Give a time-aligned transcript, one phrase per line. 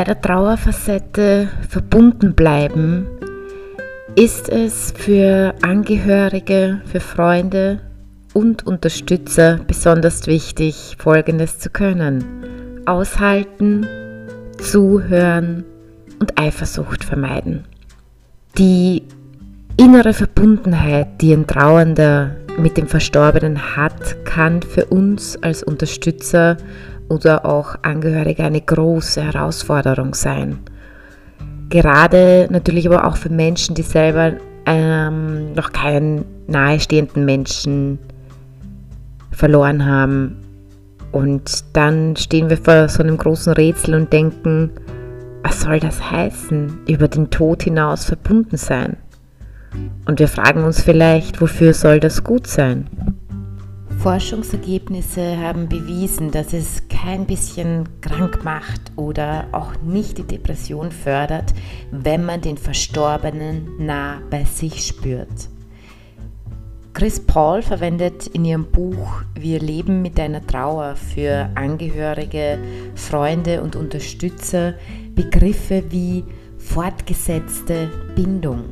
[0.00, 3.06] Bei der Trauerfacette verbunden bleiben
[4.16, 7.80] ist es für Angehörige, für Freunde
[8.32, 12.24] und Unterstützer besonders wichtig, Folgendes zu können.
[12.86, 13.86] Aushalten,
[14.58, 15.66] zuhören
[16.18, 17.66] und Eifersucht vermeiden.
[18.56, 19.02] Die
[19.76, 26.56] innere Verbundenheit, die ein Trauernder mit dem Verstorbenen hat, kann für uns als Unterstützer
[27.10, 30.60] oder auch Angehörige eine große Herausforderung sein.
[31.68, 34.32] Gerade natürlich aber auch für Menschen, die selber
[34.64, 37.98] ähm, noch keinen nahestehenden Menschen
[39.32, 40.36] verloren haben.
[41.12, 44.70] Und dann stehen wir vor so einem großen Rätsel und denken,
[45.42, 48.96] was soll das heißen, über den Tod hinaus verbunden sein?
[50.06, 52.88] Und wir fragen uns vielleicht, wofür soll das gut sein?
[54.02, 61.52] Forschungsergebnisse haben bewiesen, dass es kein bisschen krank macht oder auch nicht die Depression fördert,
[61.90, 65.50] wenn man den Verstorbenen nah bei sich spürt.
[66.94, 72.58] Chris Paul verwendet in ihrem Buch Wir leben mit deiner Trauer für Angehörige,
[72.94, 74.76] Freunde und Unterstützer
[75.14, 76.24] Begriffe wie
[76.56, 78.64] fortgesetzte Bindung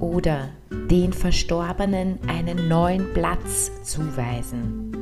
[0.00, 0.50] oder
[0.90, 4.92] den Verstorbenen einen neuen Platz zuweisen.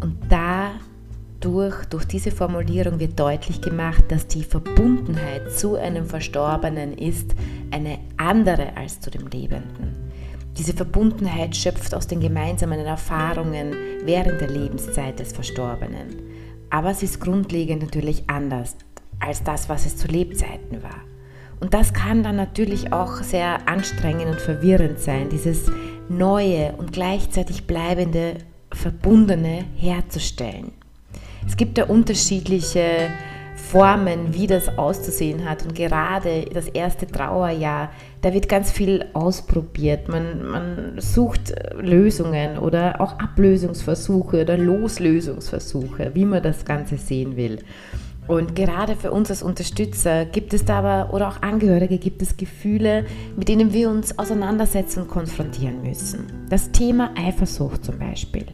[0.00, 7.34] Und dadurch, durch diese Formulierung wird deutlich gemacht, dass die Verbundenheit zu einem Verstorbenen ist
[7.70, 10.10] eine andere als zu dem Lebenden.
[10.58, 16.08] Diese Verbundenheit schöpft aus den gemeinsamen Erfahrungen während der Lebenszeit des Verstorbenen.
[16.70, 18.76] Aber sie ist grundlegend natürlich anders
[19.20, 21.09] als das, was es zu Lebzeiten war.
[21.60, 25.70] Und das kann dann natürlich auch sehr anstrengend und verwirrend sein, dieses
[26.08, 28.34] neue und gleichzeitig bleibende
[28.72, 30.72] Verbundene herzustellen.
[31.46, 33.10] Es gibt da unterschiedliche
[33.60, 35.64] Formen, wie das auszusehen hat.
[35.64, 37.90] Und gerade das erste Trauerjahr,
[38.22, 40.08] da wird ganz viel ausprobiert.
[40.08, 47.58] Man, man sucht Lösungen oder auch Ablösungsversuche oder Loslösungsversuche, wie man das Ganze sehen will.
[48.30, 52.36] Und gerade für uns als Unterstützer gibt es da aber, oder auch Angehörige, gibt es
[52.36, 53.04] Gefühle,
[53.36, 56.26] mit denen wir uns auseinandersetzen und konfrontieren müssen.
[56.48, 58.46] Das Thema Eifersucht zum Beispiel,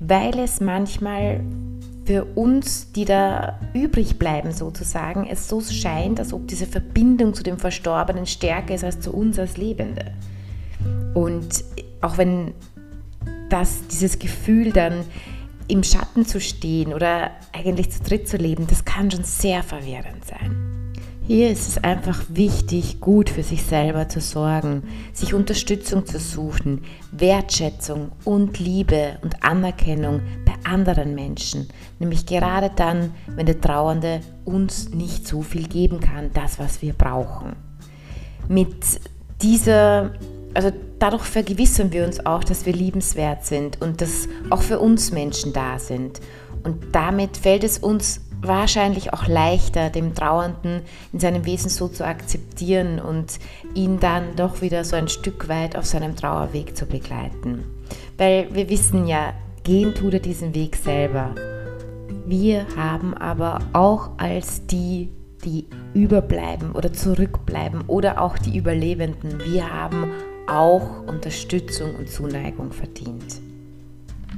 [0.00, 1.44] weil es manchmal
[2.06, 7.44] für uns, die da übrig bleiben sozusagen, es so scheint, als ob diese Verbindung zu
[7.44, 10.06] dem Verstorbenen stärker ist als zu uns als Lebende.
[11.14, 11.62] Und
[12.00, 12.52] auch wenn
[13.48, 15.04] das, dieses Gefühl dann
[15.70, 20.24] im Schatten zu stehen oder eigentlich zu dritt zu leben, das kann schon sehr verwirrend
[20.24, 20.70] sein.
[21.26, 24.82] Hier ist es einfach wichtig, gut für sich selber zu sorgen,
[25.12, 26.82] sich Unterstützung zu suchen,
[27.12, 31.68] Wertschätzung und Liebe und Anerkennung bei anderen Menschen,
[32.00, 36.94] nämlich gerade dann, wenn der Trauernde uns nicht so viel geben kann, das, was wir
[36.94, 37.54] brauchen.
[38.48, 39.00] Mit
[39.40, 40.10] dieser
[40.54, 45.12] also dadurch vergewissern wir uns auch, dass wir liebenswert sind und dass auch für uns
[45.12, 46.20] Menschen da sind.
[46.62, 52.06] Und damit fällt es uns wahrscheinlich auch leichter, dem Trauernden in seinem Wesen so zu
[52.06, 53.38] akzeptieren und
[53.74, 57.64] ihn dann doch wieder so ein Stück weit auf seinem Trauerweg zu begleiten.
[58.16, 61.34] Weil wir wissen ja, gehen tut er diesen Weg selber.
[62.26, 65.10] Wir haben aber auch als die,
[65.44, 70.10] die überbleiben oder zurückbleiben oder auch die Überlebenden, wir haben
[70.46, 73.40] auch Unterstützung und Zuneigung verdient.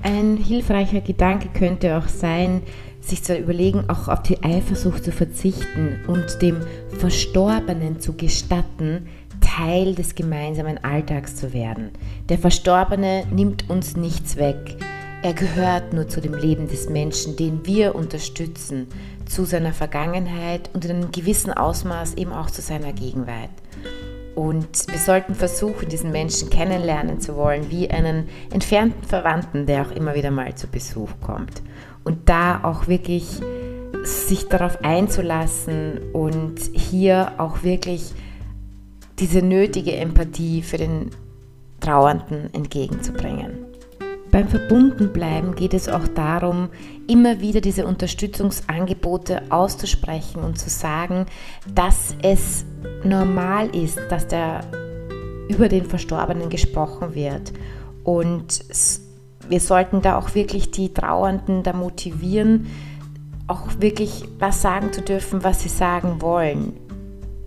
[0.03, 2.63] Ein hilfreicher Gedanke könnte auch sein,
[3.01, 6.61] sich zu überlegen, auch auf die Eifersucht zu verzichten und dem
[6.99, 9.09] Verstorbenen zu gestatten,
[9.41, 11.91] Teil des gemeinsamen Alltags zu werden.
[12.29, 14.77] Der Verstorbene nimmt uns nichts weg.
[15.23, 18.89] Er gehört nur zu dem Leben des Menschen, den wir unterstützen,
[19.27, 23.51] zu seiner Vergangenheit und in einem gewissen Ausmaß eben auch zu seiner Gegenwart.
[24.35, 29.91] Und wir sollten versuchen, diesen Menschen kennenlernen zu wollen, wie einen entfernten Verwandten, der auch
[29.91, 31.63] immer wieder mal zu Besuch kommt.
[32.05, 33.41] Und da auch wirklich
[34.05, 38.13] sich darauf einzulassen und hier auch wirklich
[39.19, 41.11] diese nötige Empathie für den
[41.81, 43.62] Trauernden entgegenzubringen.
[44.33, 46.71] Beim Verbundenbleiben geht es auch darum,
[47.07, 51.27] immer wieder diese Unterstützungsangebote auszusprechen und zu sagen,
[51.75, 52.65] dass es
[53.05, 54.63] normal ist, dass der
[55.51, 57.53] über den Verstorbenen gesprochen wird.
[58.05, 58.65] Und
[59.51, 62.69] wir sollten da auch wirklich die Trauernden da motivieren,
[63.49, 66.73] auch wirklich was sagen zu dürfen, was sie sagen wollen.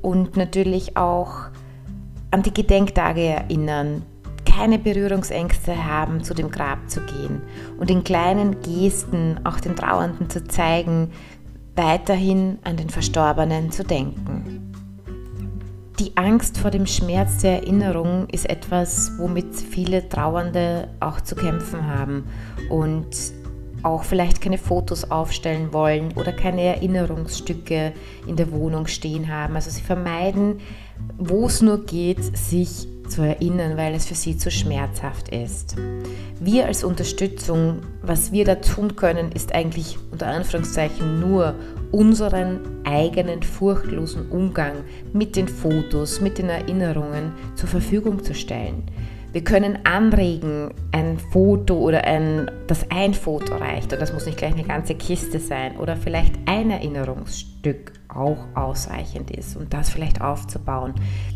[0.03, 1.47] Und natürlich auch
[2.29, 4.03] an die Gedenktage erinnern,
[4.55, 7.41] keine Berührungsängste haben, zu dem Grab zu gehen
[7.77, 11.11] und in kleinen Gesten auch den Trauernden zu zeigen,
[11.75, 14.71] weiterhin an den Verstorbenen zu denken.
[15.99, 21.87] Die Angst vor dem Schmerz der Erinnerung ist etwas, womit viele Trauernde auch zu kämpfen
[21.87, 22.25] haben
[22.69, 23.07] und
[23.83, 27.93] auch vielleicht keine Fotos aufstellen wollen oder keine Erinnerungsstücke
[28.25, 29.55] in der Wohnung stehen haben.
[29.55, 30.59] Also sie vermeiden,
[31.17, 35.75] wo es nur geht, sich zu erinnern, weil es für sie zu schmerzhaft ist.
[36.39, 41.55] Wir als Unterstützung, was wir da tun können, ist eigentlich unter Anführungszeichen nur
[41.91, 44.73] unseren eigenen furchtlosen Umgang
[45.13, 48.83] mit den Fotos, mit den Erinnerungen zur Verfügung zu stellen.
[49.35, 54.37] Wir können anregen, ein Foto oder ein, dass ein Foto reicht und das muss nicht
[54.37, 60.21] gleich eine ganze Kiste sein oder vielleicht ein Erinnerungsstück auch ausreichend ist, um das vielleicht
[60.21, 60.93] aufzubauen.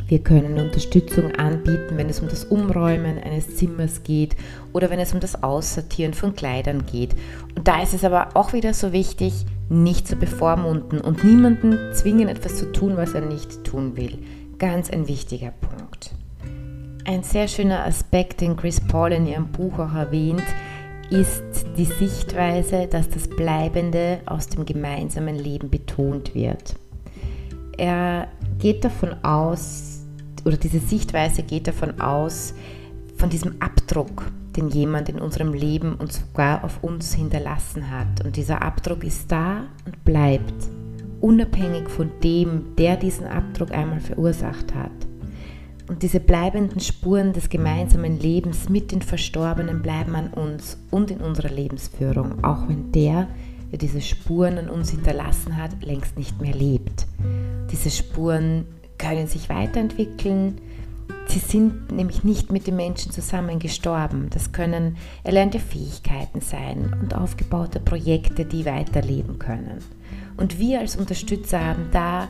[0.08, 4.36] Wir können Unterstützung anbieten, wenn es um das Umräumen eines Zimmers geht
[4.74, 7.16] oder wenn es um das Aussortieren von Kleidern geht.
[7.56, 12.28] Und da ist es aber auch wieder so wichtig, nicht zu bevormunden und niemanden zwingen,
[12.28, 14.18] etwas zu tun, was er nicht tun will.
[14.58, 16.12] Ganz ein wichtiger Punkt.
[17.06, 20.44] Ein sehr schöner Aspekt, den Chris Paul in ihrem Buch auch erwähnt,
[21.10, 26.76] ist die Sichtweise, dass das Bleibende aus dem gemeinsamen Leben betont wird.
[27.78, 28.28] Er
[28.60, 30.06] geht davon aus,
[30.46, 32.54] oder diese Sichtweise geht davon aus,
[33.18, 38.24] von diesem Abdruck, den jemand in unserem Leben und sogar auf uns hinterlassen hat.
[38.24, 40.70] Und dieser Abdruck ist da und bleibt,
[41.22, 45.09] unabhängig von dem, der diesen Abdruck einmal verursacht hat.
[45.90, 51.20] Und diese bleibenden Spuren des gemeinsamen Lebens mit den Verstorbenen bleiben an uns und in
[51.20, 53.28] unserer Lebensführung, auch wenn der,
[53.72, 57.08] der diese Spuren an uns hinterlassen hat, längst nicht mehr lebt.
[57.72, 58.66] Diese Spuren
[59.00, 60.62] können sich weiterentwickeln.
[61.26, 64.28] Sie sind nämlich nicht mit den Menschen zusammen gestorben.
[64.30, 69.80] Das können erlernte Fähigkeiten sein und aufgebaute Projekte, die weiterleben können.
[70.38, 72.28] Und wir als Unterstützer haben da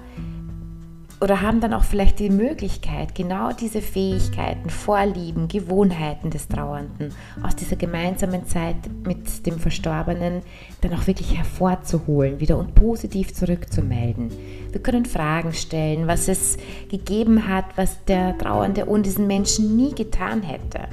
[1.21, 7.13] oder haben dann auch vielleicht die Möglichkeit, genau diese Fähigkeiten, Vorlieben, Gewohnheiten des Trauernden
[7.43, 10.41] aus dieser gemeinsamen Zeit mit dem Verstorbenen
[10.81, 14.31] dann auch wirklich hervorzuholen, wieder und positiv zurückzumelden.
[14.71, 16.57] Wir können Fragen stellen, was es
[16.89, 20.87] gegeben hat, was der Trauernde ohne diesen Menschen nie getan hätte.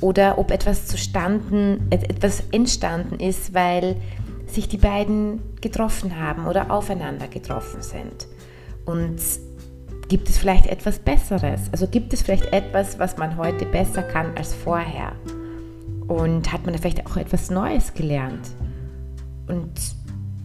[0.00, 3.96] Oder ob etwas zustanden, etwas entstanden ist, weil
[4.46, 8.28] sich die beiden getroffen haben oder aufeinander getroffen sind.
[8.86, 9.18] Und
[10.08, 11.68] Gibt es vielleicht etwas Besseres?
[11.70, 15.12] Also gibt es vielleicht etwas, was man heute besser kann als vorher?
[16.06, 18.48] Und hat man vielleicht auch etwas Neues gelernt?
[19.46, 19.70] Und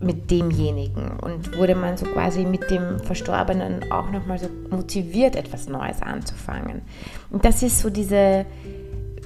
[0.04, 5.68] mit demjenigen und wurde man so quasi mit dem Verstorbenen auch nochmal so motiviert, etwas
[5.70, 6.82] Neues anzufangen.
[7.30, 8.46] Und das ist so diese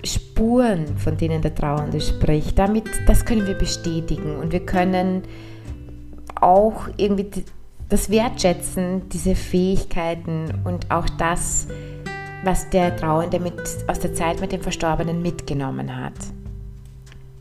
[0.03, 2.59] Spuren, von denen der Trauernde spricht.
[2.59, 5.23] Damit, das können wir bestätigen und wir können
[6.39, 7.43] auch irgendwie
[7.89, 11.67] das Wertschätzen, diese Fähigkeiten und auch das,
[12.43, 13.55] was der Trauernde mit,
[13.87, 16.13] aus der Zeit mit dem Verstorbenen mitgenommen hat.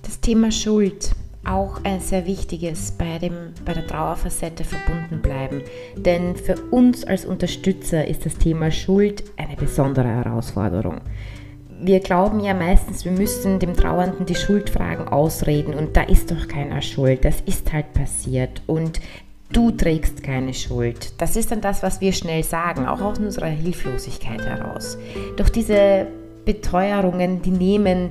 [0.03, 1.11] Das Thema Schuld,
[1.45, 5.63] auch ein sehr wichtiges bei, dem, bei der Trauerfacette verbunden bleiben.
[5.97, 11.01] Denn für uns als Unterstützer ist das Thema Schuld eine besondere Herausforderung.
[11.79, 16.49] Wir glauben ja meistens, wir müssen dem Trauernden die Schuldfragen ausreden und da ist doch
[16.49, 17.25] keiner schuld.
[17.25, 18.63] Das ist halt passiert.
[18.67, 19.01] Und
[19.53, 21.13] Du trägst keine Schuld.
[21.19, 24.99] Das ist dann das, was wir schnell sagen, auch aus unserer Hilflosigkeit heraus.
[25.37, 26.07] Doch diese
[26.45, 28.11] Beteuerungen, die nehmen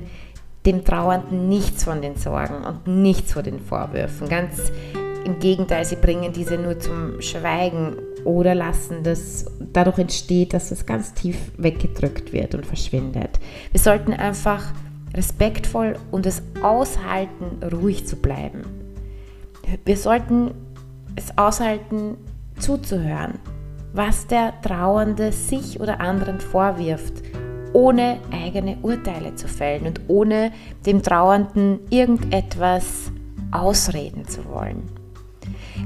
[0.64, 4.28] dem Trauernden nichts von den Sorgen und nichts von den Vorwürfen.
[4.28, 4.72] Ganz
[5.24, 10.86] im Gegenteil, sie bringen diese nur zum Schweigen oder lassen das, dadurch entsteht, dass es
[10.86, 13.38] ganz tief weggedrückt wird und verschwindet.
[13.70, 14.72] Wir sollten einfach
[15.14, 18.64] respektvoll und es aushalten, ruhig zu bleiben.
[19.84, 20.52] Wir sollten
[21.16, 22.16] es aushalten,
[22.58, 23.38] zuzuhören,
[23.92, 27.14] was der Trauernde sich oder anderen vorwirft,
[27.72, 30.52] ohne eigene Urteile zu fällen und ohne
[30.84, 33.10] dem Trauernden irgendetwas
[33.50, 34.82] ausreden zu wollen.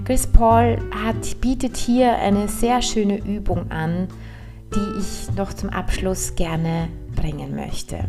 [0.04, 4.08] Chris Paul hat, bietet hier eine sehr schöne Übung an,
[4.74, 8.04] die ich noch zum Abschluss gerne bringen möchte.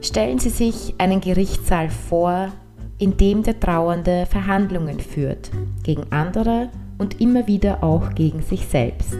[0.00, 2.52] Stellen Sie sich einen Gerichtssaal vor,
[3.00, 5.50] in dem der Trauernde Verhandlungen führt,
[5.82, 9.16] gegen andere und immer wieder auch gegen sich selbst.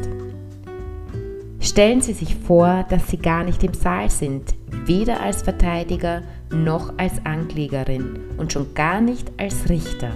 [1.61, 6.93] Stellen Sie sich vor, dass Sie gar nicht im Saal sind, weder als Verteidiger noch
[6.99, 10.11] als Anklägerin und schon gar nicht als Richter.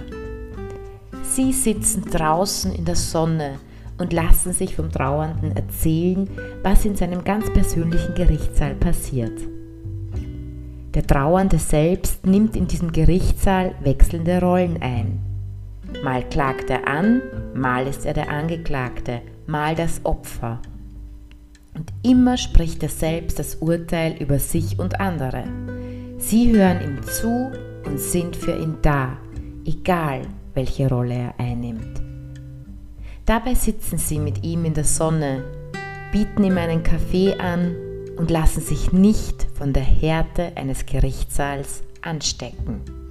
[1.23, 3.55] Sie sitzen draußen in der Sonne
[3.97, 6.29] und lassen sich vom Trauernden erzählen,
[6.61, 9.39] was in seinem ganz persönlichen Gerichtssaal passiert.
[10.95, 15.19] Der Trauernde selbst nimmt in diesem Gerichtssaal wechselnde Rollen ein.
[16.01, 17.21] Mal klagt er an,
[17.53, 20.61] mal ist er der Angeklagte, mal das Opfer.
[21.73, 25.43] Und immer spricht er selbst das Urteil über sich und andere.
[26.17, 27.51] Sie hören ihm zu
[27.85, 29.17] und sind für ihn da,
[29.65, 30.21] egal
[30.53, 32.01] welche Rolle er einnimmt.
[33.25, 35.43] Dabei sitzen sie mit ihm in der Sonne,
[36.13, 37.75] bieten ihm einen Kaffee an
[38.17, 43.04] und lassen sich nicht von der Härte eines Gerichtssaals anstecken.